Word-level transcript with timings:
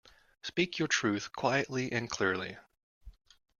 Speak 0.41 0.79
your 0.79 0.87
truth 0.87 1.31
quietly 1.31 1.91
and 1.91 2.09
clearly 2.09 2.57